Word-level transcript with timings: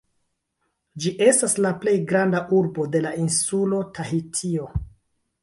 Ĝi 1.03 1.11
estas 1.25 1.53
la 1.65 1.73
plej 1.83 1.93
granda 2.13 2.41
urbo 2.61 2.87
de 2.97 3.03
la 3.05 3.13
insulo 3.27 3.83
Tahitio. 4.01 4.69